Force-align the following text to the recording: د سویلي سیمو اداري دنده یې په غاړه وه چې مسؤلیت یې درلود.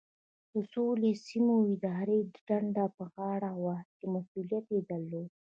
د 0.53 0.53
سویلي 0.71 1.13
سیمو 1.27 1.55
اداري 1.73 2.19
دنده 2.47 2.85
یې 2.89 2.93
په 2.97 3.03
غاړه 3.13 3.51
وه 3.63 3.77
چې 3.97 4.03
مسؤلیت 4.13 4.65
یې 4.75 4.81
درلود. 4.89 5.29